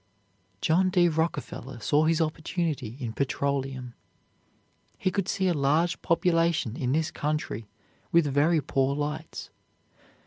John 0.61 0.89
D. 0.89 1.07
Rockefeller 1.07 1.79
saw 1.79 2.05
his 2.05 2.21
opportunity 2.21 2.97
in 2.99 3.13
petroleum. 3.13 3.93
He 4.97 5.11
could 5.11 5.27
see 5.27 5.47
a 5.47 5.53
large 5.53 6.01
population 6.01 6.75
in 6.75 6.91
this 6.93 7.11
country 7.11 7.69
with 8.11 8.25
very 8.25 8.61
poor 8.61 8.95
lights. 8.95 9.51